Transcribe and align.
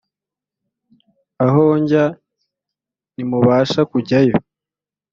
aho 1.45 1.63
njya 1.81 2.05
ntimubasha 3.13 3.81
kujyayo 3.91 4.35